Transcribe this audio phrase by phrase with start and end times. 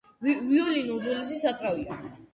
[0.27, 2.03] ვიოლინო უძველესი საკრავია.